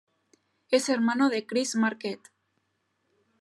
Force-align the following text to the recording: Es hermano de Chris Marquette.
Es 0.71 0.89
hermano 0.89 1.29
de 1.29 1.45
Chris 1.45 1.75
Marquette. 1.75 2.31